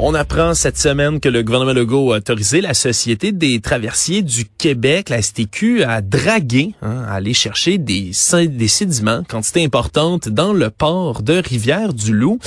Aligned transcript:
On 0.00 0.14
apprend 0.14 0.54
cette 0.54 0.78
semaine 0.78 1.18
que 1.18 1.28
le 1.28 1.42
gouvernement 1.42 1.72
Legault 1.72 2.12
a 2.12 2.18
autorisé 2.18 2.60
la 2.60 2.72
Société 2.72 3.32
des 3.32 3.60
traversiers 3.60 4.22
du 4.22 4.44
Québec, 4.44 5.08
la 5.08 5.20
STQ, 5.20 5.82
à 5.82 6.02
draguer, 6.02 6.74
hein, 6.82 7.02
à 7.08 7.14
aller 7.14 7.34
chercher 7.34 7.78
des, 7.78 8.12
sédiments, 8.12 9.24
quantité 9.28 9.64
importante, 9.64 10.28
dans 10.28 10.52
le 10.52 10.70
port 10.70 11.22
de 11.22 11.42
Rivière-du-Loup. 11.44 12.38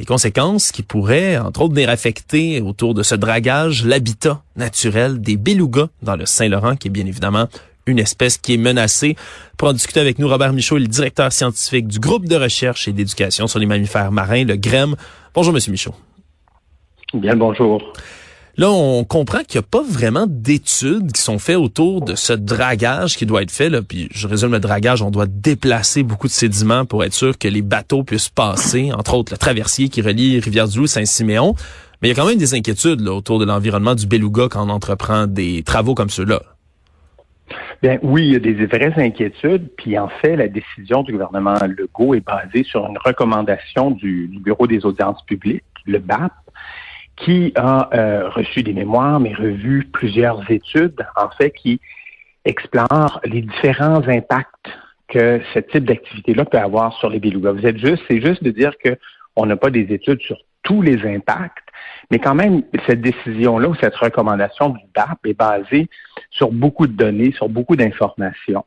Les 0.00 0.04
conséquences 0.04 0.72
qui 0.72 0.82
pourraient, 0.82 1.38
entre 1.38 1.62
autres, 1.62 1.74
venir 1.74 1.90
affecter 1.90 2.60
autour 2.60 2.92
de 2.92 3.04
ce 3.04 3.14
dragage 3.14 3.84
l'habitat 3.84 4.42
naturel 4.56 5.20
des 5.20 5.36
belugas 5.36 5.88
dans 6.02 6.16
le 6.16 6.26
Saint-Laurent, 6.26 6.74
qui 6.74 6.88
est 6.88 6.90
bien 6.90 7.06
évidemment 7.06 7.46
une 7.86 8.00
espèce 8.00 8.36
qui 8.36 8.54
est 8.54 8.58
menacée. 8.58 9.14
Pour 9.56 9.68
en 9.68 9.72
discuter 9.72 10.00
avec 10.00 10.18
nous, 10.18 10.26
Robert 10.26 10.52
Michaud, 10.52 10.78
le 10.78 10.88
directeur 10.88 11.32
scientifique 11.32 11.86
du 11.86 12.00
groupe 12.00 12.26
de 12.26 12.34
recherche 12.34 12.88
et 12.88 12.92
d'éducation 12.92 13.46
sur 13.46 13.60
les 13.60 13.66
mammifères 13.66 14.10
marins, 14.10 14.42
le 14.42 14.56
GREM. 14.56 14.96
Bonjour, 15.34 15.52
Monsieur 15.52 15.70
Michaud. 15.70 15.94
Bien 17.14 17.36
bonjour. 17.36 17.92
Là, 18.58 18.70
on 18.70 19.04
comprend 19.04 19.40
qu'il 19.40 19.60
n'y 19.60 19.66
a 19.66 19.68
pas 19.70 19.82
vraiment 19.82 20.24
d'études 20.26 21.12
qui 21.12 21.20
sont 21.20 21.38
faites 21.38 21.56
autour 21.56 22.00
de 22.02 22.14
ce 22.14 22.32
dragage 22.32 23.18
qui 23.18 23.26
doit 23.26 23.42
être 23.42 23.50
fait. 23.50 23.68
Là. 23.68 23.82
Puis 23.82 24.08
je 24.12 24.26
résume 24.26 24.52
le 24.52 24.60
dragage, 24.60 25.02
on 25.02 25.10
doit 25.10 25.26
déplacer 25.26 26.02
beaucoup 26.02 26.26
de 26.26 26.32
sédiments 26.32 26.86
pour 26.86 27.04
être 27.04 27.12
sûr 27.12 27.36
que 27.36 27.48
les 27.48 27.60
bateaux 27.60 28.02
puissent 28.02 28.30
passer, 28.30 28.92
entre 28.92 29.14
autres 29.14 29.32
le 29.32 29.36
traversier 29.36 29.90
qui 29.90 30.00
relie 30.00 30.40
Rivière-du-Loup, 30.40 30.86
Saint-Siméon. 30.86 31.54
Mais 32.00 32.08
il 32.08 32.16
y 32.16 32.18
a 32.18 32.22
quand 32.22 32.26
même 32.26 32.38
des 32.38 32.54
inquiétudes 32.54 33.02
là, 33.02 33.12
autour 33.12 33.38
de 33.38 33.44
l'environnement 33.44 33.94
du 33.94 34.06
Beluga 34.06 34.48
quand 34.50 34.66
on 34.66 34.70
entreprend 34.70 35.26
des 35.26 35.62
travaux 35.62 35.94
comme 35.94 36.10
ceux-là. 36.10 36.40
Bien, 37.82 37.98
oui, 38.02 38.26
il 38.26 38.32
y 38.32 38.36
a 38.36 38.38
des 38.38 38.66
vraies 38.66 38.94
inquiétudes. 38.96 39.68
Puis 39.76 39.98
en 39.98 40.08
fait, 40.08 40.34
la 40.34 40.48
décision 40.48 41.02
du 41.02 41.12
gouvernement 41.12 41.56
Legault 41.66 42.14
est 42.14 42.24
basée 42.24 42.64
sur 42.64 42.86
une 42.86 42.98
recommandation 43.04 43.90
du, 43.90 44.28
du 44.28 44.38
Bureau 44.40 44.66
des 44.66 44.86
audiences 44.86 45.22
publiques, 45.26 45.62
le 45.84 45.98
BAP, 45.98 46.32
qui 47.16 47.52
a 47.56 47.88
euh, 47.94 48.28
reçu 48.28 48.62
des 48.62 48.72
mémoires, 48.72 49.20
mais 49.20 49.32
revu 49.32 49.88
plusieurs 49.92 50.48
études, 50.50 51.06
en 51.16 51.30
fait, 51.30 51.50
qui 51.50 51.80
explorent 52.44 53.20
les 53.24 53.42
différents 53.42 54.06
impacts 54.06 54.68
que 55.08 55.40
ce 55.54 55.60
type 55.60 55.84
d'activité-là 55.84 56.44
peut 56.44 56.58
avoir 56.58 56.92
sur 56.98 57.08
les 57.08 57.18
belugas. 57.18 57.52
Vous 57.52 57.66
êtes 57.66 57.78
juste, 57.78 58.02
c'est 58.08 58.20
juste 58.20 58.42
de 58.42 58.50
dire 58.50 58.72
que 58.82 58.96
on 59.34 59.46
n'a 59.46 59.56
pas 59.56 59.70
des 59.70 59.92
études 59.92 60.20
sur 60.20 60.38
tous 60.62 60.82
les 60.82 61.06
impacts, 61.06 61.68
mais 62.10 62.18
quand 62.18 62.34
même, 62.34 62.62
cette 62.86 63.00
décision-là 63.00 63.68
ou 63.68 63.74
cette 63.76 63.94
recommandation 63.94 64.70
du 64.70 64.80
DAP 64.94 65.26
est 65.26 65.34
basée 65.34 65.88
sur 66.30 66.50
beaucoup 66.50 66.86
de 66.86 66.92
données, 66.92 67.32
sur 67.32 67.48
beaucoup 67.48 67.76
d'informations. 67.76 68.64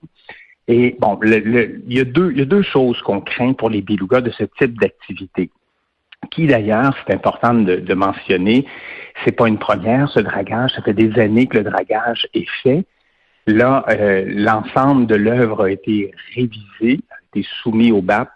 Et 0.67 0.95
bon, 0.99 1.19
il, 1.23 1.81
y 1.87 1.99
a 1.99 2.03
deux, 2.05 2.31
il 2.31 2.39
y 2.39 2.41
a 2.41 2.45
deux 2.45 2.61
choses 2.61 3.01
qu'on 3.01 3.21
craint 3.21 3.53
pour 3.53 3.69
les 3.69 3.81
belugas 3.81 4.21
de 4.21 4.29
ce 4.29 4.43
type 4.43 4.79
d'activité 4.79 5.49
qui 6.31 6.47
d'ailleurs, 6.47 6.95
c'est 7.05 7.13
important 7.13 7.53
de, 7.53 7.77
de 7.77 7.93
mentionner, 7.93 8.65
c'est 9.23 9.31
pas 9.31 9.47
une 9.47 9.57
première, 9.57 10.09
ce 10.09 10.19
dragage. 10.19 10.71
Ça 10.71 10.81
fait 10.81 10.93
des 10.93 11.19
années 11.19 11.47
que 11.47 11.57
le 11.57 11.63
dragage 11.63 12.27
est 12.33 12.47
fait. 12.63 12.85
Là, 13.47 13.83
euh, 13.89 14.25
l'ensemble 14.27 15.07
de 15.07 15.15
l'œuvre 15.15 15.65
a 15.65 15.71
été 15.71 16.11
révisé, 16.35 17.01
a 17.09 17.37
été 17.37 17.47
soumis 17.61 17.91
au 17.91 18.01
BAP 18.01 18.29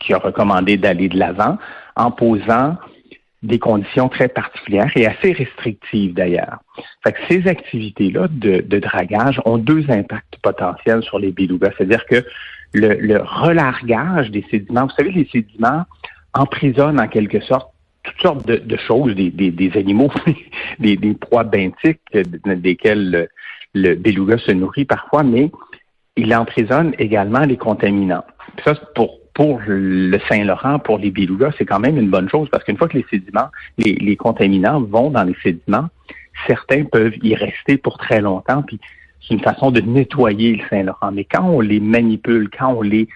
qui 0.00 0.14
a 0.14 0.18
recommandé 0.18 0.76
d'aller 0.76 1.08
de 1.08 1.18
l'avant 1.18 1.58
en 1.96 2.10
posant 2.10 2.76
des 3.42 3.58
conditions 3.58 4.08
très 4.08 4.28
particulières 4.28 4.90
et 4.96 5.06
assez 5.06 5.32
restrictives 5.32 6.14
d'ailleurs. 6.14 6.58
Fait 7.04 7.12
que 7.12 7.18
ces 7.28 7.46
activités-là 7.46 8.26
de, 8.30 8.60
de, 8.60 8.78
dragage 8.78 9.40
ont 9.44 9.58
deux 9.58 9.88
impacts 9.90 10.36
potentiels 10.42 11.02
sur 11.02 11.18
les 11.18 11.30
belugas. 11.30 11.70
C'est-à-dire 11.76 12.04
que 12.06 12.24
le, 12.74 12.94
le 12.94 13.22
relargage 13.22 14.30
des 14.30 14.44
sédiments, 14.50 14.86
vous 14.86 14.94
savez, 14.96 15.12
les 15.12 15.28
sédiments, 15.30 15.84
emprisonne 16.34 17.00
en 17.00 17.08
quelque 17.08 17.40
sorte 17.40 17.72
toutes 18.04 18.22
sortes 18.22 18.46
de, 18.46 18.76
choses, 18.76 19.14
des, 19.14 19.30
des, 19.30 19.72
animaux, 19.76 20.10
des, 20.78 20.96
des, 20.96 21.14
proies 21.14 21.44
benthiques 21.44 22.00
desquelles 22.46 23.28
le, 23.74 23.94
beluga 23.94 24.38
se 24.38 24.52
nourrit 24.52 24.84
parfois, 24.84 25.22
mais 25.22 25.50
il 26.16 26.34
emprisonne 26.34 26.94
également 26.98 27.40
les 27.40 27.56
contaminants. 27.56 28.24
ça, 28.64 28.74
pour, 28.94 29.18
pour 29.34 29.60
le 29.66 30.18
Saint-Laurent, 30.28 30.78
pour 30.78 30.98
les 30.98 31.10
belugas, 31.10 31.52
c'est 31.58 31.66
quand 31.66 31.80
même 31.80 31.98
une 31.98 32.10
bonne 32.10 32.28
chose 32.28 32.48
parce 32.50 32.64
qu'une 32.64 32.76
fois 32.76 32.88
que 32.88 32.96
les 32.96 33.06
sédiments, 33.10 33.48
les, 33.76 33.94
les, 33.94 34.16
contaminants 34.16 34.80
vont 34.80 35.10
dans 35.10 35.24
les 35.24 35.36
sédiments, 35.42 35.88
certains 36.46 36.84
peuvent 36.84 37.14
y 37.22 37.34
rester 37.34 37.76
pour 37.76 37.98
très 37.98 38.20
longtemps, 38.20 38.62
puis 38.62 38.80
c'est 39.20 39.34
une 39.34 39.40
façon 39.40 39.70
de 39.70 39.80
nettoyer 39.80 40.56
le 40.56 40.64
Saint-Laurent. 40.68 41.12
Mais 41.12 41.24
quand 41.24 41.44
on 41.44 41.60
les 41.60 41.80
manipule, 41.80 42.48
quand 42.56 42.72
on 42.74 42.82
les 42.82 43.02
euh, 43.02 43.08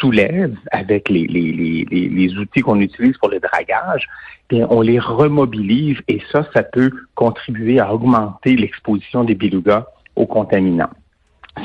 soulève 0.00 0.54
avec 0.70 1.08
les, 1.08 1.26
les, 1.26 1.52
les, 1.52 2.08
les 2.08 2.36
outils 2.36 2.60
qu'on 2.60 2.80
utilise 2.80 3.16
pour 3.18 3.30
le 3.30 3.40
dragage, 3.40 4.08
bien, 4.48 4.66
on 4.70 4.80
les 4.80 4.98
remobilise 4.98 5.98
et 6.08 6.20
ça, 6.30 6.46
ça 6.54 6.62
peut 6.62 6.90
contribuer 7.14 7.80
à 7.80 7.92
augmenter 7.92 8.56
l'exposition 8.56 9.24
des 9.24 9.34
belugas 9.34 9.86
aux 10.16 10.26
contaminants. 10.26 10.90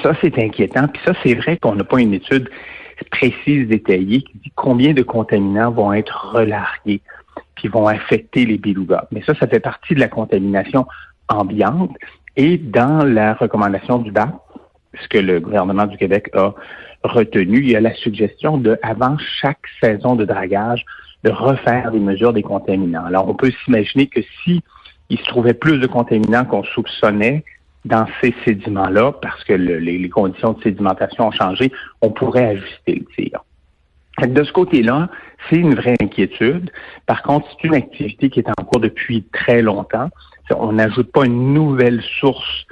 Ça, 0.04 0.14
c'est 0.22 0.38
inquiétant. 0.38 0.88
Puis 0.88 1.02
ça, 1.06 1.14
c'est 1.24 1.34
vrai 1.34 1.58
qu'on 1.58 1.76
n'a 1.76 1.84
pas 1.84 2.00
une 2.00 2.14
étude 2.14 2.50
précise, 3.12 3.68
détaillée, 3.68 4.22
qui 4.22 4.38
dit 4.38 4.52
combien 4.56 4.94
de 4.94 5.02
contaminants 5.02 5.72
vont 5.72 5.94
être 5.94 6.32
relargués, 6.34 7.02
qui 7.56 7.68
vont 7.68 7.88
affecter 7.88 8.46
les 8.46 8.58
belugas. 8.58 9.08
Mais 9.12 9.22
ça, 9.24 9.34
ça 9.36 9.48
fait 9.48 9.60
partie 9.60 9.96
de 9.96 10.00
la 10.00 10.08
contamination 10.08 10.86
ambiante. 11.28 11.92
Et 12.36 12.58
dans 12.58 13.04
la 13.06 13.34
recommandation 13.34 14.00
du 14.00 14.12
BAC, 14.12 14.30
ce 15.02 15.08
que 15.08 15.18
le 15.18 15.40
gouvernement 15.40 15.86
du 15.86 15.98
Québec 15.98 16.30
a 16.34 16.54
retenu, 17.04 17.60
il 17.60 17.70
y 17.70 17.76
a 17.76 17.82
la 17.82 17.94
suggestion 17.96 18.58
de, 18.58 18.78
avant 18.82 19.18
chaque 19.42 19.66
saison 19.82 20.16
de 20.16 20.26
dragage, 20.26 20.86
de 21.24 21.32
refaire 21.32 21.92
des 21.92 22.00
mesures 22.00 22.34
des 22.34 22.44
contaminants. 22.44 23.06
Alors, 23.06 23.28
on 23.28 23.36
peut 23.36 23.52
s'imaginer 23.64 24.08
que 24.08 24.22
si 24.44 24.62
il 25.10 25.18
se 25.18 25.26
trouvait 25.26 25.54
plus 25.54 25.80
de 25.80 25.88
contaminants 25.88 26.46
qu'on 26.46 26.64
soupçonnait 26.64 27.44
dans 27.86 28.06
ces 28.22 28.34
sédiments-là, 28.46 29.14
parce 29.22 29.44
que 29.44 29.54
les, 29.54 30.10
conditions 30.10 30.54
de 30.54 30.62
sédimentation 30.62 31.28
ont 31.28 31.32
changé, 31.32 31.72
on 32.02 32.12
pourrait 32.12 32.46
ajuster 32.46 32.96
le 32.96 33.06
tir. 33.16 33.44
De 34.22 34.44
ce 34.44 34.52
côté-là, 34.52 35.10
c'est 35.50 35.56
une 35.56 35.76
vraie 35.76 35.96
inquiétude. 36.02 36.72
Par 37.06 37.24
contre, 37.24 37.48
c'est 37.50 37.68
une 37.68 37.76
activité 37.76 38.30
qui 38.30 38.40
est 38.40 38.50
en 38.50 38.64
cours 38.66 38.82
depuis 38.82 39.24
très 39.32 39.62
longtemps. 39.62 40.10
On 40.52 40.74
n'ajoute 40.74 41.12
pas 41.12 41.26
une 41.26 41.54
nouvelle 41.54 42.02
source 42.20 42.66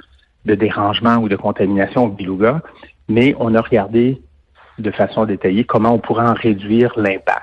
de 0.44 0.54
dérangement 0.54 1.16
ou 1.16 1.28
de 1.28 1.36
contamination 1.36 2.04
au 2.04 2.08
beluga, 2.08 2.60
mais 3.08 3.34
on 3.38 3.54
a 3.54 3.60
regardé 3.60 4.20
de 4.78 4.90
façon 4.90 5.24
détaillée 5.24 5.64
comment 5.64 5.92
on 5.92 5.98
pourrait 5.98 6.26
en 6.26 6.34
réduire 6.34 6.92
l'impact. 6.98 7.42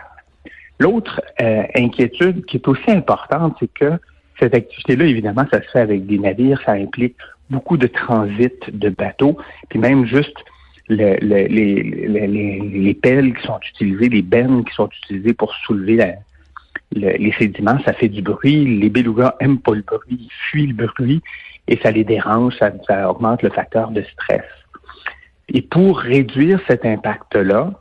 L'autre 0.79 1.21
euh, 1.41 1.63
inquiétude 1.75 2.45
qui 2.45 2.57
est 2.57 2.67
aussi 2.67 2.91
importante, 2.91 3.55
c'est 3.59 3.73
que 3.73 3.93
cette 4.39 4.53
activité-là, 4.53 5.05
évidemment, 5.05 5.45
ça 5.51 5.61
se 5.61 5.69
fait 5.69 5.79
avec 5.79 6.05
des 6.05 6.19
navires, 6.19 6.61
ça 6.65 6.73
implique 6.73 7.15
beaucoup 7.49 7.77
de 7.77 7.87
transit 7.87 8.69
de 8.71 8.89
bateaux, 8.89 9.37
puis 9.69 9.79
même 9.79 10.05
juste 10.05 10.35
les, 10.87 11.17
les, 11.17 11.47
les, 11.47 12.93
pelles 12.93 13.33
qui 13.33 13.47
sont 13.47 13.59
utilisées, 13.71 14.09
les 14.09 14.21
bennes 14.21 14.63
qui 14.65 14.73
sont 14.73 14.89
utilisées 15.03 15.33
pour 15.33 15.53
soulever 15.55 16.15
les 16.91 17.31
sédiments, 17.39 17.79
ça 17.85 17.93
fait 17.93 18.07
du 18.07 18.21
bruit. 18.21 18.79
Les 18.79 18.89
belugas 18.89 19.35
aiment 19.39 19.59
pas 19.59 19.73
le 19.73 19.81
bruit, 19.81 20.01
ils 20.11 20.31
fuient 20.49 20.67
le 20.67 20.85
bruit 20.85 21.21
et 21.67 21.79
ça 21.81 21.91
les 21.91 22.03
dérange, 22.03 22.55
ça 22.57 23.09
augmente 23.09 23.41
le 23.41 23.49
facteur 23.49 23.89
de 23.89 24.03
stress. 24.03 24.43
Et 25.49 25.61
pour 25.61 25.99
réduire 25.99 26.59
cet 26.67 26.85
impact-là, 26.85 27.71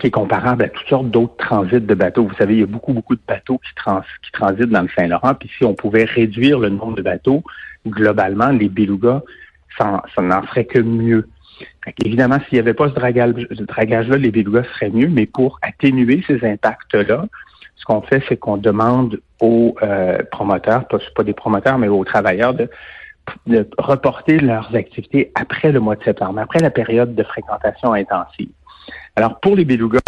qui 0.00 0.06
est 0.06 0.10
comparable 0.10 0.64
à 0.64 0.68
toutes 0.68 0.88
sortes 0.88 1.10
d'autres 1.10 1.36
transits 1.36 1.80
de 1.80 1.94
bateaux. 1.94 2.24
Vous 2.24 2.34
savez, 2.34 2.54
il 2.54 2.60
y 2.60 2.62
a 2.62 2.66
beaucoup, 2.66 2.92
beaucoup 2.92 3.14
de 3.14 3.20
bateaux 3.26 3.58
qui, 3.58 3.70
qui 3.74 4.32
transitent 4.32 4.70
dans 4.70 4.82
le 4.82 4.88
Saint-Laurent. 4.96 5.34
Puis 5.34 5.50
si 5.56 5.64
on 5.64 5.74
pouvait 5.74 6.04
réduire 6.04 6.58
le 6.58 6.70
nombre 6.70 6.96
de 6.96 7.02
bateaux, 7.02 7.42
globalement, 7.86 8.48
les 8.48 8.68
belugas, 8.68 9.22
ça, 9.78 10.02
n'en 10.18 10.42
ferait 10.42 10.64
que 10.64 10.78
mieux. 10.78 11.28
évidemment, 12.04 12.38
s'il 12.40 12.54
n'y 12.54 12.60
avait 12.60 12.74
pas 12.74 12.88
ce 12.88 12.94
dragage-là, 12.94 14.16
les 14.16 14.30
belugas 14.30 14.64
seraient 14.74 14.90
mieux. 14.90 15.08
Mais 15.08 15.26
pour 15.26 15.58
atténuer 15.62 16.24
ces 16.26 16.44
impacts-là, 16.44 17.26
ce 17.76 17.84
qu'on 17.84 18.02
fait, 18.02 18.22
c'est 18.28 18.36
qu'on 18.36 18.56
demande 18.56 19.20
aux 19.40 19.74
euh, 19.82 20.18
promoteurs, 20.30 20.86
pas, 20.88 20.98
pas 21.14 21.24
des 21.24 21.32
promoteurs, 21.32 21.78
mais 21.78 21.88
aux 21.88 22.04
travailleurs 22.04 22.54
de 22.54 22.68
de 23.46 23.68
reporter 23.78 24.38
leurs 24.38 24.74
activités 24.74 25.32
après 25.34 25.72
le 25.72 25.80
mois 25.80 25.96
de 25.96 26.04
septembre, 26.04 26.38
après 26.40 26.60
la 26.60 26.70
période 26.70 27.14
de 27.14 27.22
fréquentation 27.22 27.92
intensive. 27.92 28.50
Alors, 29.16 29.40
pour 29.40 29.56
les 29.56 29.64
belugas, 29.64 30.00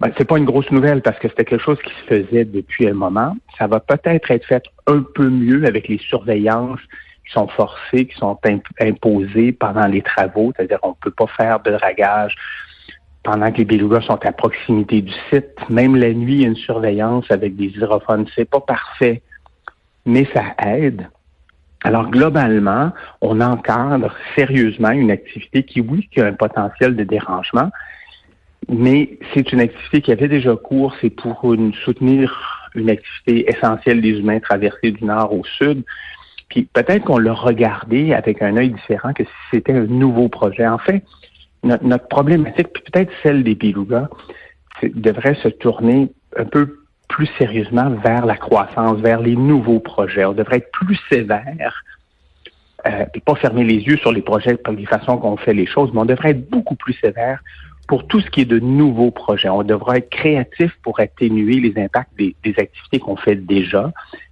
ben, 0.00 0.12
c'est 0.16 0.24
pas 0.24 0.38
une 0.38 0.44
grosse 0.44 0.70
nouvelle 0.70 1.02
parce 1.02 1.18
que 1.18 1.28
c'était 1.28 1.44
quelque 1.44 1.64
chose 1.64 1.78
qui 1.82 1.90
se 1.90 2.04
faisait 2.04 2.44
depuis 2.44 2.88
un 2.88 2.94
moment. 2.94 3.36
Ça 3.58 3.66
va 3.66 3.80
peut-être 3.80 4.30
être 4.30 4.46
fait 4.46 4.64
un 4.86 5.02
peu 5.02 5.28
mieux 5.28 5.64
avec 5.66 5.88
les 5.88 5.98
surveillances 5.98 6.80
qui 7.26 7.32
sont 7.32 7.48
forcées, 7.48 8.06
qui 8.06 8.16
sont 8.16 8.38
imposées 8.80 9.52
pendant 9.52 9.86
les 9.86 10.02
travaux. 10.02 10.52
C'est-à-dire, 10.56 10.78
on 10.82 10.94
peut 10.94 11.10
pas 11.10 11.26
faire 11.26 11.60
de 11.60 11.72
dragage 11.72 12.36
pendant 13.24 13.50
que 13.50 13.58
les 13.58 13.64
belugas 13.64 14.02
sont 14.02 14.24
à 14.24 14.32
proximité 14.32 15.02
du 15.02 15.12
site. 15.30 15.68
Même 15.68 15.96
la 15.96 16.12
nuit, 16.12 16.34
il 16.34 16.40
y 16.42 16.44
a 16.44 16.48
une 16.48 16.56
surveillance 16.56 17.28
avec 17.30 17.56
des 17.56 17.66
hydrophones. 17.66 18.26
C'est 18.36 18.48
pas 18.48 18.60
parfait, 18.60 19.22
mais 20.06 20.26
ça 20.32 20.54
aide. 20.64 21.08
Alors, 21.84 22.10
globalement, 22.10 22.92
on 23.20 23.40
encadre 23.40 24.14
sérieusement 24.34 24.90
une 24.90 25.10
activité 25.10 25.62
qui, 25.62 25.80
oui, 25.80 26.08
qui 26.12 26.20
a 26.20 26.26
un 26.26 26.32
potentiel 26.32 26.96
de 26.96 27.04
dérangement, 27.04 27.70
mais 28.68 29.18
c'est 29.32 29.52
une 29.52 29.60
activité 29.60 30.02
qui 30.02 30.12
avait 30.12 30.28
déjà 30.28 30.56
cours, 30.56 30.94
c'est 31.00 31.10
pour 31.10 31.54
soutenir 31.84 32.70
une 32.74 32.90
activité 32.90 33.50
essentielle 33.50 34.00
des 34.00 34.18
humains 34.18 34.40
traversée 34.40 34.90
du 34.90 35.04
nord 35.04 35.32
au 35.32 35.44
sud. 35.44 35.84
Puis 36.48 36.68
peut-être 36.72 37.04
qu'on 37.04 37.18
l'a 37.18 37.32
regardé 37.32 38.12
avec 38.12 38.42
un 38.42 38.56
œil 38.56 38.70
différent 38.70 39.12
que 39.12 39.24
si 39.24 39.30
c'était 39.52 39.72
un 39.72 39.86
nouveau 39.86 40.28
projet. 40.28 40.66
En 40.66 40.78
fait, 40.78 41.04
notre, 41.62 42.08
problématique, 42.08 42.68
puis 42.72 42.82
peut-être 42.90 43.12
celle 43.22 43.42
des 43.42 43.54
belugas, 43.54 44.08
devrait 44.82 45.34
se 45.36 45.48
tourner 45.48 46.12
un 46.36 46.44
peu 46.44 46.78
plus 47.18 47.28
sérieusement 47.36 47.90
vers 47.90 48.26
la 48.26 48.36
croissance, 48.36 49.00
vers 49.00 49.20
les 49.20 49.34
nouveaux 49.34 49.80
projets. 49.80 50.24
On 50.24 50.34
devrait 50.34 50.58
être 50.58 50.70
plus 50.70 50.96
sévère 51.10 51.82
euh, 52.86 53.04
et 53.12 53.18
pas 53.18 53.34
fermer 53.34 53.64
les 53.64 53.78
yeux 53.78 53.96
sur 53.96 54.12
les 54.12 54.22
projets 54.22 54.56
par 54.56 54.72
les 54.72 54.86
façons 54.86 55.18
qu'on 55.18 55.36
fait 55.36 55.52
les 55.52 55.66
choses, 55.66 55.90
mais 55.92 55.98
on 55.98 56.04
devrait 56.04 56.30
être 56.30 56.48
beaucoup 56.48 56.76
plus 56.76 56.92
sévère 56.92 57.40
pour 57.88 58.06
tout 58.06 58.20
ce 58.20 58.30
qui 58.30 58.42
est 58.42 58.44
de 58.44 58.60
nouveaux 58.60 59.10
projets. 59.10 59.48
On 59.48 59.64
devrait 59.64 59.98
être 59.98 60.10
créatif 60.10 60.70
pour 60.84 61.00
atténuer 61.00 61.58
les 61.58 61.82
impacts 61.82 62.16
des, 62.16 62.54
activités 62.56 63.00
qu'on 63.00 63.16
fait 63.16 63.34
déjà, 63.34 63.90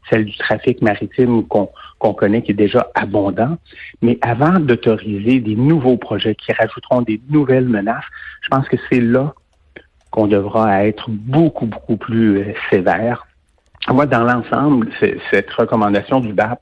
celle 0.09 0.25
du 0.25 0.37
trafic 0.37 0.81
maritime 0.81 1.45
qu'on 1.49 2.15
connaît 2.15 2.43
qui 2.43 2.53
est 2.53 2.63
déjà 2.67 2.89
abondant. 2.95 3.59
Mais 4.01 4.17
avant 4.21 4.61
d'autoriser 4.61 5.41
des 5.41 5.57
nouveaux 5.57 5.97
projets 5.97 6.37
qui 6.37 6.53
rajouteront 6.53 7.03
des 7.03 7.21
nouvelles 7.31 7.69
menaces, 7.69 8.05
je 8.43 8.49
pense 8.49 8.69
que 8.69 8.77
c'est 8.89 9.01
là 9.01 9.35
qu'on 10.17 10.27
devra 10.27 10.87
être 10.87 11.11
beaucoup, 11.11 11.67
beaucoup 11.67 11.99
plus 11.99 12.39
euh, 12.39 12.55
sévère. 12.71 13.27
Moi, 13.89 14.07
dans 14.07 14.25
l'ensemble, 14.25 14.89
cette 15.31 15.51
recommandation 15.53 16.21
du 16.21 16.33
BAP, 16.33 16.59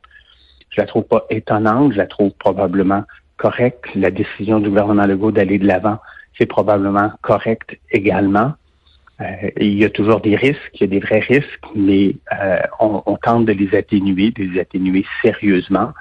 je 0.70 0.80
la 0.80 0.88
trouve 0.88 1.04
pas 1.04 1.24
étonnante, 1.30 1.92
je 1.92 1.98
la 1.98 2.06
trouve 2.06 2.32
probablement 2.32 3.04
correcte. 3.36 3.84
La 3.94 4.10
décision 4.10 4.58
du 4.58 4.70
gouvernement 4.70 5.06
Legault 5.06 5.30
d'aller 5.30 5.58
de 5.58 5.68
l'avant, 5.68 5.98
c'est 6.36 6.46
probablement 6.46 7.12
correct 7.22 7.78
également. 7.92 8.54
Euh, 9.20 9.50
il 9.60 9.78
y 9.78 9.84
a 9.84 9.90
toujours 9.90 10.20
des 10.20 10.34
risques, 10.34 10.72
il 10.74 10.80
y 10.80 10.84
a 10.84 10.88
des 10.88 10.98
vrais 10.98 11.20
risques, 11.20 11.64
mais 11.76 12.16
euh, 12.32 12.58
on, 12.80 13.16
tente 13.22 13.46
de 13.46 13.52
les 13.52 13.72
atténuer, 13.78 14.32
de 14.32 14.42
les 14.42 14.60
atténuer 14.60 15.06
sérieusement. 15.22 15.92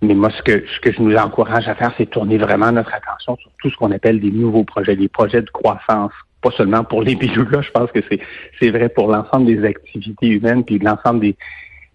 Mais 0.00 0.14
moi, 0.14 0.30
ce 0.30 0.42
que, 0.42 0.64
ce 0.68 0.80
que 0.80 0.92
je 0.92 1.02
nous 1.02 1.16
encourage 1.16 1.66
à 1.66 1.74
faire, 1.74 1.92
c'est 1.98 2.08
tourner 2.08 2.38
vraiment 2.38 2.70
notre 2.70 2.94
attention 2.94 3.36
sur 3.36 3.50
tout 3.60 3.68
ce 3.68 3.76
qu'on 3.76 3.90
appelle 3.90 4.20
des 4.20 4.30
nouveaux 4.30 4.64
projets, 4.64 4.94
des 4.94 5.08
projets 5.08 5.42
de 5.42 5.50
croissance, 5.50 6.12
pas 6.42 6.50
seulement 6.50 6.84
pour 6.84 7.02
les 7.02 7.14
là 7.50 7.62
je 7.62 7.70
pense 7.70 7.90
que 7.92 8.00
c'est, 8.60 8.70
vrai 8.70 8.88
pour 8.88 9.10
l'ensemble 9.10 9.46
des 9.46 9.64
activités 9.64 10.28
humaines, 10.28 10.64
puis 10.64 10.78
l'ensemble 10.78 11.20
des, 11.20 11.36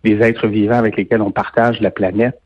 des 0.03 0.19
êtres 0.25 0.47
vivants 0.47 0.77
avec 0.77 0.97
lesquels 0.97 1.21
on 1.21 1.31
partage 1.31 1.79
la 1.81 1.91
planète. 1.91 2.39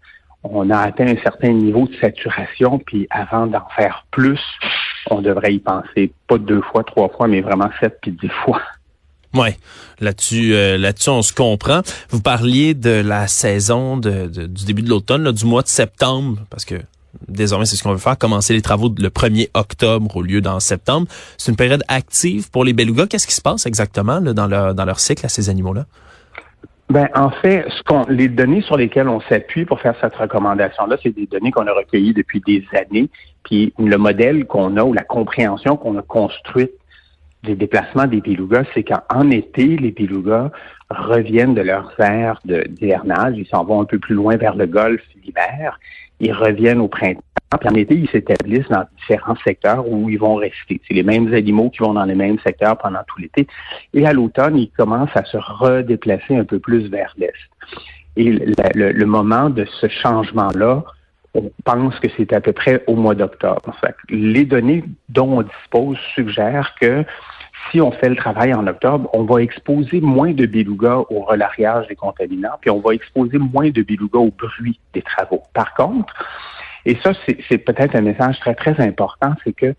On 0.44 0.71
a 0.71 0.77
atteint 0.80 1.07
un 1.07 1.21
certain 1.21 1.51
niveau 1.51 1.88
de 1.88 1.95
saturation, 1.98 2.80
puis 2.80 3.06
avant 3.12 3.45
d'en 3.45 3.63
faire 3.75 4.07
plus, 4.09 4.42
on 5.12 5.21
devrait 5.21 5.53
y 5.53 5.59
penser 5.59 6.12
pas 6.27 6.39
deux 6.39 6.62
fois, 6.62 6.83
trois 6.83 7.09
fois, 7.09 7.27
mais 7.27 7.42
vraiment 7.42 7.69
sept 7.80 8.00
puis 8.01 8.12
dix 8.12 8.31
fois. 8.44 8.59
Ouais, 9.33 9.56
là-dessus, 10.00 10.54
euh, 10.56 10.77
là-dessus, 10.77 11.09
on 11.09 11.21
se 11.21 11.33
comprend. 11.33 11.81
Vous 12.09 12.21
parliez 12.21 12.74
de 12.74 12.89
la 12.89 13.27
saison 13.27 13.97
de, 13.97 14.27
du 14.27 14.65
début 14.65 14.81
de 14.81 14.89
l'automne, 14.89 15.31
du 15.31 15.45
mois 15.45 15.62
de 15.62 15.68
septembre, 15.68 16.39
parce 16.50 16.65
que 16.65 16.75
désormais, 17.27 17.65
c'est 17.65 17.75
ce 17.75 17.83
qu'on 17.83 17.91
veut 17.91 17.97
faire, 17.97 18.17
commencer 18.17 18.53
les 18.53 18.61
travaux 18.61 18.93
le 18.97 19.09
1er 19.09 19.49
octobre 19.53 20.15
au 20.15 20.21
lieu 20.21 20.41
d'en 20.41 20.59
septembre. 20.59 21.07
C'est 21.37 21.51
une 21.51 21.57
période 21.57 21.83
active 21.87 22.49
pour 22.49 22.63
les 22.63 22.73
belugas. 22.73 23.07
Qu'est-ce 23.07 23.27
qui 23.27 23.35
se 23.35 23.41
passe 23.41 23.65
exactement 23.65 24.21
dans, 24.21 24.47
leur, 24.47 24.73
dans 24.73 24.93
cycle 24.95 25.25
à 25.25 25.29
ces 25.29 25.49
animaux-là? 25.49 25.85
Ben, 26.89 27.07
en 27.15 27.29
fait, 27.29 27.65
ce 27.69 27.83
qu'on, 27.83 28.05
les 28.09 28.27
données 28.27 28.61
sur 28.61 28.75
lesquelles 28.75 29.07
on 29.07 29.21
s'appuie 29.21 29.63
pour 29.63 29.79
faire 29.79 29.95
cette 30.01 30.15
recommandation-là, 30.15 30.97
c'est 31.01 31.15
des 31.15 31.25
données 31.25 31.51
qu'on 31.51 31.65
a 31.67 31.73
recueillies 31.73 32.13
depuis 32.13 32.41
des 32.45 32.65
années. 32.73 33.09
Puis 33.43 33.73
le 33.79 33.97
modèle 33.97 34.45
qu'on 34.45 34.75
a 34.75 34.83
ou 34.83 34.91
la 34.91 35.03
compréhension 35.03 35.77
qu'on 35.77 35.97
a 35.97 36.01
construite 36.01 36.71
des 37.43 37.55
déplacements 37.55 38.07
des 38.07 38.19
belugas, 38.21 38.65
c'est 38.73 38.83
qu'en 38.83 39.31
été, 39.31 39.77
les 39.77 39.91
belugas 39.91 40.51
reviennent 40.89 41.55
de 41.55 41.61
leurs 41.61 41.93
aires 41.99 42.39
d'hivernage. 42.43 43.35
Ils 43.37 43.47
s'en 43.47 43.63
vont 43.63 43.81
un 43.81 43.85
peu 43.85 43.97
plus 43.97 44.13
loin 44.13 44.35
vers 44.35 44.55
le 44.55 44.65
golfe 44.65 45.01
l'hiver. 45.23 45.79
Ils 46.21 46.31
reviennent 46.31 46.79
au 46.79 46.88
printemps. 46.88 47.21
En 47.65 47.75
été, 47.75 47.95
ils 47.95 48.09
s'établissent 48.09 48.69
dans 48.69 48.85
différents 48.97 49.35
secteurs 49.44 49.85
où 49.85 50.09
ils 50.09 50.18
vont 50.18 50.35
rester. 50.35 50.79
C'est 50.88 50.94
les 50.94 51.03
mêmes 51.03 51.33
animaux 51.33 51.69
qui 51.69 51.79
vont 51.79 51.94
dans 51.94 52.06
les 52.06 52.15
mêmes 52.15 52.39
secteurs 52.39 52.77
pendant 52.77 53.01
tout 53.07 53.19
l'été. 53.19 53.45
Et 53.94 54.06
à 54.06 54.13
l'automne, 54.13 54.57
ils 54.57 54.71
commencent 54.71 55.15
à 55.15 55.25
se 55.25 55.38
redéplacer 55.38 56.38
un 56.38 56.45
peu 56.45 56.59
plus 56.59 56.88
vers 56.88 57.13
l'est. 57.18 57.33
Et 58.15 58.31
le, 58.31 58.91
le 58.91 59.06
moment 59.06 59.50
de 59.50 59.65
ce 59.65 59.88
changement-là, 59.89 60.83
on 61.33 61.51
pense 61.63 61.97
que 62.00 62.07
c'est 62.15 62.33
à 62.33 62.41
peu 62.41 62.53
près 62.53 62.83
au 62.88 62.95
mois 62.95 63.15
d'octobre. 63.15 63.75
Les 64.09 64.45
données 64.45 64.83
dont 65.09 65.39
on 65.39 65.41
dispose 65.41 65.97
suggèrent 66.15 66.75
que 66.79 67.03
si 67.69 67.81
on 67.81 67.91
fait 67.91 68.09
le 68.09 68.15
travail 68.15 68.53
en 68.53 68.65
octobre, 68.67 69.09
on 69.13 69.23
va 69.23 69.41
exposer 69.41 70.01
moins 70.01 70.31
de 70.31 70.45
belugas 70.45 71.03
au 71.09 71.21
relariage 71.21 71.87
des 71.87 71.95
contaminants, 71.95 72.57
puis 72.59 72.69
on 72.69 72.79
va 72.79 72.93
exposer 72.93 73.37
moins 73.37 73.69
de 73.69 73.81
belugas 73.81 74.19
au 74.19 74.31
bruit 74.31 74.79
des 74.93 75.01
travaux. 75.01 75.43
Par 75.53 75.73
contre, 75.73 76.13
et 76.85 76.97
ça, 77.03 77.11
c'est 77.47 77.59
peut-être 77.59 77.95
un 77.95 78.01
message 78.01 78.39
très, 78.39 78.55
très 78.55 78.79
important, 78.79 79.33
c'est 79.43 79.53
que 79.53 79.75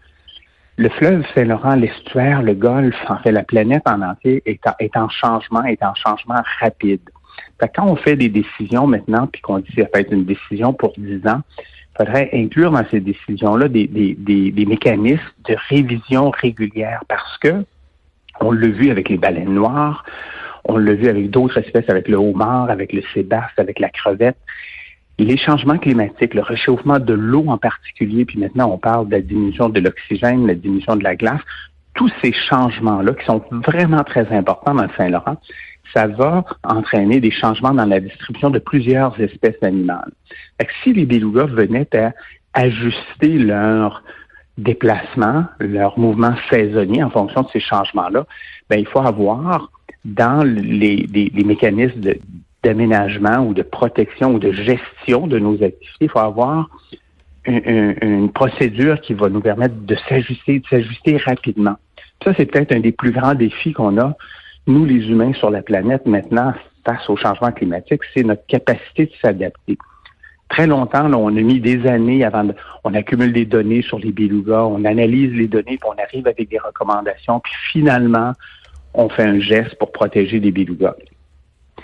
le 0.76 0.88
fleuve 0.88 1.25
Saint-Laurent, 1.34 1.75
l'estuaire, 1.75 2.43
le 2.43 2.55
golfe, 2.55 2.96
en 3.08 3.19
fait, 3.19 3.32
la 3.32 3.43
planète 3.43 3.82
en 3.87 4.00
entier 4.02 4.43
est 4.46 4.96
en 4.96 5.08
changement, 5.08 5.64
est 5.64 5.82
en 5.82 5.94
changement 5.94 6.43
rapide 6.61 7.00
quand 7.69 7.87
on 7.87 7.96
fait 7.96 8.17
des 8.17 8.29
décisions 8.29 8.87
maintenant, 8.87 9.26
puis 9.26 9.40
qu'on 9.40 9.58
dit 9.58 9.73
que 9.73 9.82
ça 9.82 9.88
va 9.93 10.00
être 10.00 10.12
une 10.12 10.25
décision 10.25 10.73
pour 10.73 10.93
10 10.96 11.26
ans, 11.26 11.40
il 11.58 11.96
faudrait 11.99 12.31
inclure 12.32 12.70
dans 12.70 12.84
ces 12.90 13.00
décisions-là 13.00 13.69
des, 13.69 13.87
des, 13.87 14.67
mécanismes 14.67 15.20
de 15.49 15.56
révision 15.69 16.31
régulière 16.31 17.05
parce 17.08 17.38
que 17.38 17.64
on 18.40 18.52
l'a 18.52 18.69
vu 18.69 18.90
avec 18.90 19.08
les 19.08 19.19
baleines 19.19 19.55
noires, 19.55 20.05
on 20.64 20.76
l'a 20.76 20.94
vu 20.94 21.08
avec 21.08 21.31
d'autres 21.31 21.58
espèces, 21.58 21.88
avec 21.88 22.08
le 22.08 22.17
homard, 22.17 22.70
avec 22.70 22.93
le 22.93 23.02
sébaste, 23.14 23.58
avec 23.58 23.79
la 23.79 23.88
crevette. 23.88 24.38
Les 25.19 25.37
changements 25.37 25.79
climatiques, 25.79 26.34
le 26.34 26.43
réchauffement 26.43 26.99
de 26.99 27.12
l'eau 27.12 27.44
en 27.49 27.58
particulier, 27.58 28.25
puis 28.25 28.38
maintenant 28.38 28.70
on 28.73 28.79
parle 28.79 29.06
de 29.06 29.12
la 29.12 29.20
diminution 29.20 29.69
de 29.69 29.81
l'oxygène, 29.81 30.46
la 30.46 30.55
diminution 30.55 30.96
de 30.96 31.05
la 31.05 31.17
glace, 31.17 31.40
tous 31.94 32.11
ces 32.23 32.32
changements-là 32.32 33.12
qui 33.12 33.25
sont 33.26 33.43
vraiment 33.50 34.02
très 34.02 34.26
importants 34.34 34.75
dans 34.75 34.88
Saint-Laurent, 34.96 35.37
ça 35.94 36.06
va 36.06 36.44
entraîner 36.64 37.20
des 37.20 37.31
changements 37.31 37.75
dans 37.75 37.84
la 37.84 38.00
distribution 38.00 38.50
de 38.50 38.58
plusieurs 38.58 39.19
espèces 39.20 39.62
animales. 39.62 40.11
si 40.82 40.93
les 40.93 41.05
belugas 41.05 41.46
venaient 41.46 41.88
à 41.94 42.12
ajuster 42.55 43.38
leur 43.38 44.02
déplacement, 44.59 45.45
leur 45.59 45.99
mouvement 45.99 46.35
saisonnier 46.51 47.03
en 47.03 47.11
fonction 47.11 47.43
de 47.43 47.49
ces 47.53 47.61
changements-là, 47.61 48.27
ben, 48.69 48.79
il 48.79 48.87
faut 48.87 49.01
avoir 49.01 49.71
dans 50.05 50.43
les, 50.45 51.07
mécanismes 51.45 52.01
d'aménagement 52.63 53.39
ou 53.47 53.55
de 53.55 53.63
protection 53.63 54.35
ou 54.35 54.39
de 54.39 54.53
gestion 54.53 55.27
de 55.27 55.39
nos 55.39 55.55
activités, 55.63 56.05
il 56.05 56.11
faut 56.11 56.19
avoir 56.19 56.69
une, 57.44 57.97
une 58.01 58.31
procédure 58.31 59.01
qui 59.01 59.15
va 59.15 59.29
nous 59.29 59.41
permettre 59.41 59.75
de 59.75 59.97
s'ajuster, 60.09 60.61
de 60.61 60.67
s'ajuster 60.67 61.17
rapidement. 61.17 61.77
Ça, 62.23 62.32
c'est 62.37 62.47
peut-être 62.47 62.73
un 62.73 62.81
des 62.81 62.93
plus 62.93 63.11
grands 63.11 63.35
défis 63.35 63.73
qu'on 63.73 63.99
a 63.99 64.17
nous, 64.67 64.85
les 64.85 65.09
humains 65.09 65.32
sur 65.35 65.51
la 65.51 65.63
planète, 65.63 66.06
maintenant, 66.06 66.55
face 66.87 67.09
au 67.09 67.17
changement 67.17 67.53
climatique, 67.53 68.03
c'est 68.15 68.23
notre 68.23 68.47
capacité 68.47 69.06
de 69.06 69.13
s'adapter. 69.21 69.77
Très 70.53 70.67
longtemps, 70.67 71.11
on 71.11 71.35
a 71.35 71.41
mis 71.41 71.61
des 71.61 71.87
années 71.87 72.25
avant, 72.27 72.44
de, 72.44 72.55
on 72.85 72.93
accumule 72.93 73.32
des 73.32 73.47
données 73.47 73.81
sur 73.81 73.99
les 73.99 74.13
belugas, 74.13 74.65
on 74.65 74.85
analyse 74.85 75.32
les 75.32 75.49
données, 75.49 75.79
puis 75.79 75.89
on 75.89 75.99
arrive 75.99 76.27
avec 76.27 76.51
des 76.51 76.59
recommandations, 76.59 77.41
puis 77.41 77.55
finalement, 77.71 78.32
on 78.93 79.09
fait 79.09 79.23
un 79.23 79.41
geste 79.41 79.77
pour 79.77 79.93
protéger 79.93 80.41
les 80.41 80.53
belugas. 80.53 80.94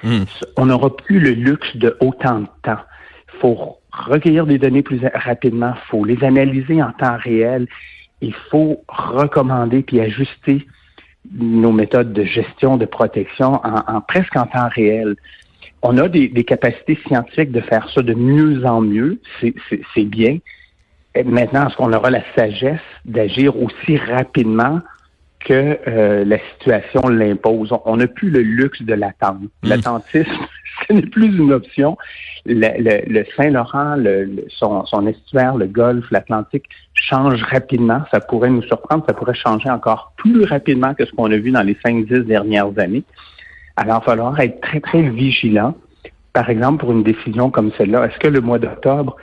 Hmm. 0.02 0.24
On 0.58 0.66
n'aura 0.66 0.94
plus 0.94 1.18
le 1.18 1.30
luxe 1.30 1.74
de 1.76 1.96
autant 2.00 2.40
de 2.40 2.46
temps. 2.62 2.82
Il 3.32 3.40
faut 3.40 3.78
recueillir 3.90 4.44
des 4.44 4.58
données 4.58 4.82
plus 4.82 5.00
rapidement, 5.14 5.72
il 5.74 5.88
faut 5.88 6.04
les 6.04 6.22
analyser 6.22 6.82
en 6.82 6.92
temps 6.92 7.16
réel, 7.16 7.66
il 8.20 8.34
faut 8.50 8.84
recommander 8.86 9.82
puis 9.82 9.98
ajuster 10.02 10.66
nos 11.32 11.72
méthodes 11.72 12.12
de 12.12 12.24
gestion, 12.24 12.76
de 12.76 12.84
protection 12.84 13.62
en, 13.64 14.00
presque 14.02 14.36
en 14.36 14.44
temps 14.44 14.68
réel. 14.74 15.16
On 15.82 15.96
a 15.98 16.08
des, 16.08 16.44
capacités 16.44 16.98
scientifiques 17.06 17.52
de 17.52 17.60
faire 17.60 17.88
ça 17.90 18.02
de 18.02 18.14
mieux 18.14 18.64
en 18.66 18.80
mieux, 18.80 19.20
c'est 19.40 20.04
bien. 20.04 20.38
maintenant, 21.24 21.68
est-ce 21.68 21.76
qu'on 21.76 21.92
aura 21.92 22.10
la 22.10 22.22
sagesse 22.34 22.80
d'agir 23.04 23.56
aussi 23.56 23.96
rapidement 23.96 24.80
que 25.40 25.78
euh, 25.86 26.24
la 26.24 26.38
situation 26.52 27.08
l'impose? 27.08 27.72
On 27.84 27.96
n'a 27.96 28.08
plus 28.08 28.30
le 28.30 28.40
luxe 28.40 28.82
de 28.82 28.94
l'attente. 28.94 29.42
Mm. 29.62 29.68
L'attentisme, 29.68 30.46
ce 30.88 30.92
n'est 30.94 31.02
plus 31.02 31.36
une 31.36 31.52
option. 31.52 31.96
Le, 32.44 33.24
Saint-Laurent, 33.36 33.96
son, 34.48 34.84
son, 34.84 35.06
estuaire, 35.06 35.56
le 35.56 35.66
Golfe, 35.66 36.10
l'Atlantique 36.10 36.64
change 36.94 37.40
rapidement. 37.44 38.02
Ça 38.10 38.18
pourrait 38.18 38.50
nous 38.50 38.62
surprendre, 38.62 39.04
ça 39.06 39.14
pourrait 39.14 39.34
changer 39.34 39.70
encore 39.70 40.12
plus 40.16 40.44
rapidement 40.44 40.94
que 40.94 41.04
ce 41.04 41.12
qu'on 41.12 41.30
a 41.30 41.36
vu 41.36 41.52
dans 41.52 41.62
les 41.62 41.76
cinq, 41.84 42.04
dix 42.06 42.24
dernières 42.24 42.76
années. 42.78 43.04
Alors, 43.80 43.98
il 43.98 44.06
va 44.06 44.12
falloir 44.12 44.40
être 44.40 44.60
très, 44.60 44.80
très 44.80 45.02
vigilant. 45.02 45.72
Par 46.32 46.50
exemple, 46.50 46.80
pour 46.80 46.90
une 46.90 47.04
décision 47.04 47.48
comme 47.48 47.70
celle-là, 47.78 48.06
est-ce 48.06 48.18
que 48.18 48.26
le 48.26 48.40
mois 48.40 48.58
d'octobre, 48.58 49.16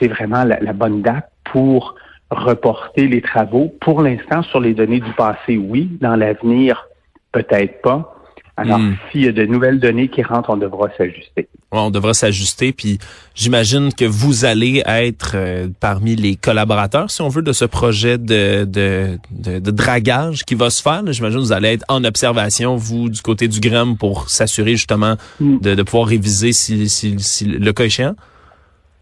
c'est 0.00 0.08
vraiment 0.08 0.42
la 0.42 0.72
bonne 0.72 1.02
date 1.02 1.30
pour 1.44 1.94
reporter 2.30 3.06
les 3.06 3.22
travaux? 3.22 3.72
Pour 3.80 4.02
l'instant, 4.02 4.42
sur 4.42 4.58
les 4.58 4.74
données 4.74 4.98
du 4.98 5.12
passé, 5.12 5.56
oui. 5.56 5.88
Dans 6.00 6.16
l'avenir, 6.16 6.88
peut-être 7.30 7.80
pas. 7.82 8.16
Alors, 8.56 8.78
hmm. 8.78 8.96
s'il 9.10 9.24
y 9.24 9.28
a 9.28 9.32
de 9.32 9.46
nouvelles 9.46 9.80
données 9.80 10.08
qui 10.08 10.22
rentrent, 10.22 10.50
on 10.50 10.58
devra 10.58 10.88
s'ajuster. 10.98 11.48
On 11.70 11.90
devra 11.90 12.12
s'ajuster, 12.12 12.72
puis 12.72 12.98
j'imagine 13.34 13.94
que 13.94 14.04
vous 14.04 14.44
allez 14.44 14.82
être 14.86 15.32
euh, 15.36 15.68
parmi 15.80 16.16
les 16.16 16.36
collaborateurs, 16.36 17.10
si 17.10 17.22
on 17.22 17.28
veut, 17.28 17.40
de 17.40 17.52
ce 17.52 17.64
projet 17.64 18.18
de, 18.18 18.64
de, 18.64 19.18
de, 19.30 19.70
dragage 19.70 20.44
qui 20.44 20.54
va 20.54 20.68
se 20.68 20.82
faire. 20.82 21.02
J'imagine 21.12 21.38
que 21.38 21.44
vous 21.44 21.52
allez 21.52 21.72
être 21.72 21.86
en 21.88 22.04
observation, 22.04 22.76
vous, 22.76 23.08
du 23.08 23.22
côté 23.22 23.48
du 23.48 23.58
GREM, 23.58 23.96
pour 23.96 24.28
s'assurer 24.28 24.72
justement 24.72 25.14
hmm. 25.40 25.58
de, 25.60 25.74
de, 25.74 25.82
pouvoir 25.82 26.08
réviser 26.08 26.52
si, 26.52 26.90
si, 26.90 27.18
si 27.20 27.46
le 27.46 27.72
cas 27.72 27.84
échéant? 27.84 28.14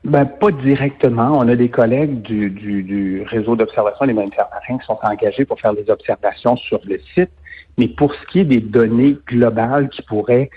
Ben, 0.04 0.24
pas 0.24 0.50
directement. 0.50 1.38
On 1.38 1.48
a 1.48 1.56
des 1.56 1.68
collègues 1.68 2.22
du, 2.22 2.50
du, 2.50 2.82
du 2.82 3.22
réseau 3.28 3.56
d'observation 3.56 4.06
des 4.06 4.14
marins 4.14 4.30
qui 4.30 4.86
sont 4.86 4.98
engagés 5.02 5.44
pour 5.44 5.60
faire 5.60 5.74
des 5.74 5.90
observations 5.90 6.56
sur 6.56 6.80
le 6.84 6.98
site. 7.14 7.30
Mais 7.80 7.88
pour 7.88 8.14
ce 8.14 8.26
qui 8.30 8.40
est 8.40 8.44
des 8.44 8.60
données 8.60 9.16
globales 9.26 9.88
qui 9.88 10.02
pourraient 10.02 10.50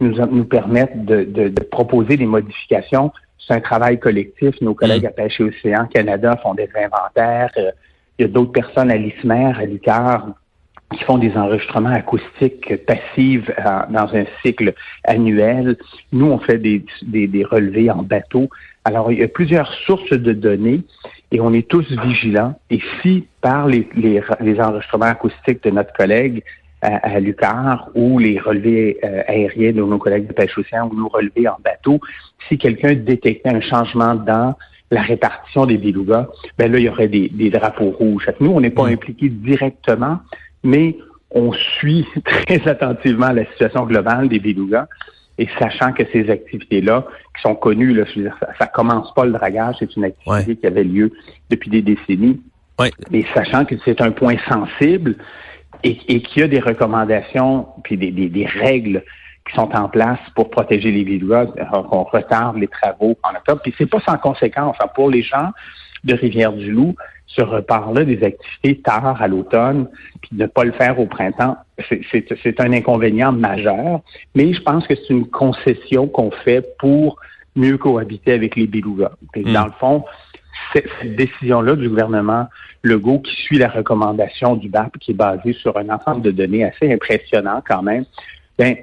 nous, 0.00 0.14
nous 0.14 0.46
permettre 0.46 0.96
de, 0.96 1.24
de, 1.24 1.48
de 1.48 1.62
proposer 1.62 2.16
des 2.16 2.24
modifications, 2.24 3.12
c'est 3.46 3.52
un 3.52 3.60
travail 3.60 4.00
collectif. 4.00 4.58
Nos 4.62 4.72
collègues 4.72 5.04
mm. 5.04 5.08
à 5.08 5.10
Pêche 5.10 5.40
et 5.40 5.44
Océan 5.44 5.86
Canada 5.86 6.38
font 6.42 6.54
des 6.54 6.70
inventaires. 6.74 7.50
Euh, 7.58 7.70
il 8.18 8.22
y 8.22 8.24
a 8.24 8.28
d'autres 8.28 8.52
personnes 8.52 8.90
à 8.90 8.96
l'ISMER, 8.96 9.52
à 9.58 9.66
l'ICAR, 9.66 10.28
qui 10.94 11.04
font 11.04 11.18
des 11.18 11.36
enregistrements 11.36 11.90
acoustiques 11.90 12.84
passifs 12.86 13.50
euh, 13.50 13.62
dans 13.90 14.14
un 14.14 14.24
cycle 14.42 14.74
annuel. 15.04 15.76
Nous, 16.12 16.26
on 16.26 16.38
fait 16.38 16.58
des, 16.58 16.84
des, 17.02 17.26
des 17.26 17.44
relevés 17.44 17.90
en 17.90 18.02
bateau. 18.02 18.48
Alors, 18.84 19.10
il 19.10 19.18
y 19.18 19.22
a 19.22 19.28
plusieurs 19.28 19.72
sources 19.86 20.10
de 20.12 20.32
données 20.32 20.82
et 21.32 21.40
on 21.40 21.52
est 21.52 21.68
tous 21.68 21.86
vigilants. 21.90 22.58
Et 22.70 22.80
si 23.00 23.26
par 23.40 23.66
les, 23.66 23.88
les, 23.96 24.20
les 24.40 24.60
enregistrements 24.60 25.06
acoustiques 25.06 25.62
de 25.64 25.70
notre 25.70 25.92
collègue 25.92 26.42
à, 26.82 26.96
à 26.96 27.20
Lucar 27.20 27.88
ou 27.94 28.18
les 28.18 28.38
relevés 28.38 28.98
euh, 29.04 29.22
aériens 29.26 29.72
de 29.72 29.82
nos 29.82 29.98
collègues 29.98 30.26
de 30.26 30.32
pêche 30.32 30.56
océan 30.58 30.88
ou 30.90 30.96
nos 30.96 31.08
relevés 31.08 31.48
en 31.48 31.56
bateau, 31.64 32.00
si 32.48 32.58
quelqu'un 32.58 32.94
détectait 32.94 33.48
un 33.50 33.60
changement 33.60 34.14
dans 34.14 34.54
la 34.90 35.02
répartition 35.02 35.66
des 35.66 35.78
belugas, 35.78 36.28
ben 36.58 36.70
là, 36.70 36.78
il 36.78 36.84
y 36.84 36.88
aurait 36.88 37.08
des, 37.08 37.28
des 37.28 37.50
drapeaux 37.50 37.90
rouges. 37.90 38.28
Nous, 38.38 38.50
on 38.50 38.60
n'est 38.60 38.70
pas 38.70 38.84
mm. 38.84 38.92
impliqués 38.92 39.28
directement, 39.28 40.18
mais 40.64 40.96
on 41.30 41.52
suit 41.52 42.06
très 42.24 42.66
attentivement 42.66 43.30
la 43.30 43.44
situation 43.46 43.84
globale 43.84 44.28
des 44.28 44.40
belugas 44.40 44.86
et 45.38 45.48
sachant 45.58 45.92
que 45.92 46.04
ces 46.12 46.30
activités-là, 46.30 47.06
qui 47.36 47.42
sont 47.42 47.56
connues, 47.56 47.92
là, 47.92 48.04
je 48.04 48.20
veux 48.20 48.22
dire, 48.26 48.36
ça, 48.38 48.48
ça 48.58 48.66
commence 48.66 49.12
pas 49.14 49.24
le 49.24 49.32
dragage, 49.32 49.76
c'est 49.80 49.96
une 49.96 50.04
activité 50.04 50.56
qui 50.56 50.66
avait 50.66 50.84
lieu 50.84 51.12
depuis 51.50 51.70
des 51.70 51.82
décennies. 51.82 52.40
Ouais. 52.78 52.90
Mais 53.10 53.24
sachant 53.34 53.64
que 53.64 53.74
c'est 53.84 54.00
un 54.00 54.12
point 54.12 54.36
sensible 54.48 55.16
et, 55.82 55.96
qu'il 56.22 56.40
y 56.40 56.42
a 56.42 56.48
des 56.48 56.60
recommandations 56.60 57.66
puis 57.82 57.96
des, 57.96 58.10
des, 58.10 58.28
des, 58.28 58.46
règles 58.46 59.02
qui 59.46 59.54
sont 59.54 59.70
en 59.74 59.88
place 59.88 60.18
pour 60.34 60.50
protéger 60.50 60.90
les 60.90 61.04
belugas, 61.04 61.46
qu'on 61.90 62.04
retarde 62.04 62.56
les 62.56 62.68
travaux 62.68 63.18
en 63.22 63.30
octobre. 63.30 63.60
Puis 63.62 63.74
c'est 63.76 63.86
pas 63.86 64.00
sans 64.00 64.16
conséquence. 64.16 64.76
Hein, 64.80 64.86
pour 64.94 65.10
les 65.10 65.22
gens 65.22 65.50
de 66.04 66.14
Rivière-du-Loup, 66.14 66.94
ce 67.26 67.42
repart-là 67.42 68.04
des 68.04 68.22
activités 68.22 68.80
tard 68.80 69.20
à 69.20 69.28
l'automne, 69.28 69.88
puis 70.20 70.30
ne 70.36 70.46
pas 70.46 70.64
le 70.64 70.72
faire 70.72 71.00
au 71.00 71.06
printemps, 71.06 71.56
c'est 71.88 72.60
un 72.60 72.72
inconvénient 72.72 73.32
majeur, 73.32 74.00
mais 74.34 74.52
je 74.52 74.62
pense 74.62 74.86
que 74.86 74.94
c'est 74.94 75.10
une 75.10 75.26
concession 75.26 76.06
qu'on 76.06 76.30
fait 76.30 76.76
pour 76.78 77.16
mieux 77.56 77.78
cohabiter 77.78 78.32
avec 78.32 78.56
les 78.56 78.66
belugas. 78.66 79.12
Hmm. 79.34 79.52
Dans 79.52 79.66
le 79.66 79.72
fond, 79.72 80.04
cette 80.72 81.16
décision-là 81.16 81.76
du 81.76 81.88
gouvernement 81.88 82.48
Legault 82.82 83.20
qui 83.20 83.34
suit 83.42 83.58
la 83.58 83.68
recommandation 83.68 84.56
du 84.56 84.68
BAP, 84.68 84.98
qui 84.98 85.12
est 85.12 85.14
basée 85.14 85.54
sur 85.54 85.76
un 85.76 85.88
ensemble 85.88 86.22
de 86.22 86.30
données 86.30 86.64
assez 86.64 86.92
impressionnant 86.92 87.62
quand 87.66 87.82
même, 87.82 88.04
ben, 88.58 88.76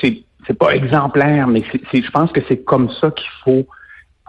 c'est 0.00 0.58
pas 0.58 0.74
exemplaire, 0.74 1.48
mais 1.48 1.62
je 1.92 2.10
pense 2.10 2.30
que 2.30 2.40
c'est 2.48 2.62
comme 2.64 2.90
ça 2.90 3.10
qu'il 3.10 3.30
faut 3.44 3.66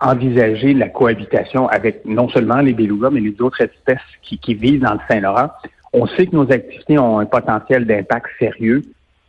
envisager 0.02 0.74
la 0.74 0.90
cohabitation 0.90 1.68
avec 1.68 2.06
non 2.06 2.30
seulement 2.30 2.58
les 2.58 2.74
belugas, 2.74 3.10
mais 3.12 3.22
les 3.22 3.40
autres 3.42 3.62
espèces 3.62 4.00
qui, 4.22 4.38
qui 4.38 4.54
vivent 4.54 4.82
dans 4.82 4.94
le 4.94 5.00
Saint-Laurent. 5.10 5.50
On 5.94 6.06
sait 6.08 6.28
que 6.28 6.36
nos 6.36 6.52
activités 6.52 7.00
ont 7.00 7.20
un 7.20 7.26
potentiel 7.26 7.86
d'impact 7.86 8.28
sérieux. 8.38 8.82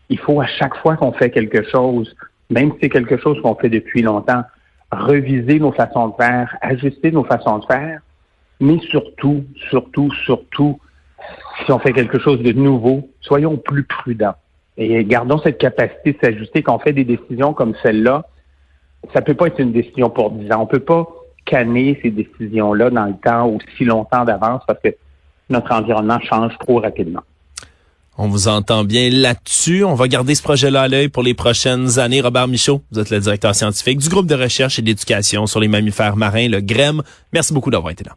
Il 0.08 0.18
faut 0.18 0.40
à 0.40 0.46
chaque 0.46 0.76
fois 0.76 0.96
qu'on 0.96 1.12
fait 1.12 1.30
quelque 1.30 1.62
chose, 1.68 2.14
même 2.50 2.72
si 2.72 2.78
c'est 2.82 2.88
quelque 2.88 3.16
chose 3.16 3.40
qu'on 3.42 3.54
fait 3.54 3.68
depuis 3.68 4.02
longtemps, 4.02 4.42
reviser 4.90 5.58
nos 5.60 5.72
façons 5.72 6.08
de 6.08 6.14
faire, 6.16 6.56
ajuster 6.60 7.10
nos 7.12 7.24
façons 7.24 7.58
de 7.58 7.64
faire, 7.66 8.00
mais 8.60 8.78
surtout, 8.90 9.44
surtout, 9.68 10.10
surtout, 10.24 10.80
si 11.64 11.72
on 11.72 11.78
fait 11.78 11.92
quelque 11.92 12.18
chose 12.18 12.40
de 12.40 12.52
nouveau, 12.52 13.08
soyons 13.20 13.56
plus 13.56 13.84
prudents 13.84 14.34
et 14.76 15.04
gardons 15.04 15.38
cette 15.38 15.58
capacité 15.58 16.12
de 16.12 16.18
s'ajuster 16.22 16.62
quand 16.62 16.76
on 16.76 16.78
fait 16.78 16.92
des 16.92 17.04
décisions 17.04 17.54
comme 17.54 17.74
celle-là 17.82 18.26
ça 19.12 19.22
peut 19.22 19.34
pas 19.34 19.46
être 19.46 19.60
une 19.60 19.72
décision 19.72 20.10
pour 20.10 20.30
10 20.30 20.52
ans. 20.52 20.62
On 20.62 20.66
peut 20.66 20.80
pas 20.80 21.06
canner 21.44 21.98
ces 22.02 22.10
décisions-là 22.10 22.90
dans 22.90 23.06
le 23.06 23.14
temps 23.14 23.48
aussi 23.48 23.84
longtemps 23.84 24.24
d'avance 24.24 24.62
parce 24.66 24.80
que 24.82 24.94
notre 25.48 25.72
environnement 25.72 26.18
change 26.20 26.52
trop 26.58 26.80
rapidement. 26.80 27.22
On 28.18 28.28
vous 28.28 28.48
entend 28.48 28.84
bien 28.84 29.10
là-dessus. 29.10 29.84
On 29.84 29.94
va 29.94 30.08
garder 30.08 30.34
ce 30.34 30.42
projet-là 30.42 30.82
à 30.82 30.88
l'œil 30.88 31.08
pour 31.08 31.22
les 31.22 31.34
prochaines 31.34 31.98
années. 31.98 32.22
Robert 32.22 32.48
Michaud, 32.48 32.80
vous 32.90 32.98
êtes 32.98 33.10
le 33.10 33.20
directeur 33.20 33.54
scientifique 33.54 33.98
du 33.98 34.08
groupe 34.08 34.26
de 34.26 34.34
recherche 34.34 34.78
et 34.78 34.82
d'éducation 34.82 35.46
sur 35.46 35.60
les 35.60 35.68
mammifères 35.68 36.16
marins, 36.16 36.48
le 36.48 36.60
GREM. 36.60 37.02
Merci 37.34 37.52
beaucoup 37.52 37.70
d'avoir 37.70 37.92
été 37.92 38.04
là. 38.04 38.16